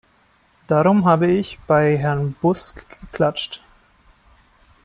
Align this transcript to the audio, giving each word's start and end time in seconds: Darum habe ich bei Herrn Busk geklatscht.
Darum 0.65 1.05
habe 1.05 1.29
ich 1.29 1.59
bei 1.67 1.95
Herrn 1.95 2.33
Busk 2.41 2.83
geklatscht. 3.01 3.61